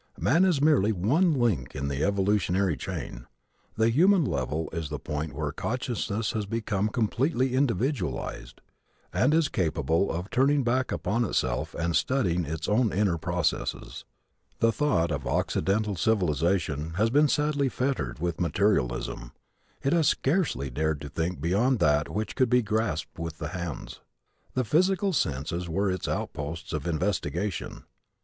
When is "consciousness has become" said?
5.51-6.89